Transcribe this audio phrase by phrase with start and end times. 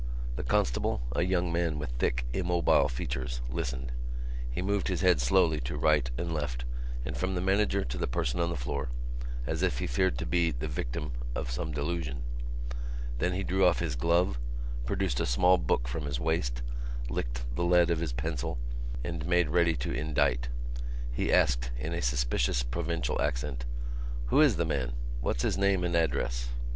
[0.35, 3.91] The constable, a young man with thick immobile features, listened.
[4.49, 6.65] He moved his head slowly to right and left
[7.05, 8.89] and from the manager to the person on the floor,
[9.45, 12.23] as if he feared to be the victim of some delusion.
[13.19, 14.39] Then he drew off his glove,
[14.87, 16.63] produced a small book from his waist,
[17.07, 18.57] licked the lead of his pencil
[19.03, 20.49] and made ready to indite.
[21.13, 23.65] He asked in a suspicious provincial accent:
[24.29, 24.93] "Who is the man?
[25.21, 26.49] What's his name and address?"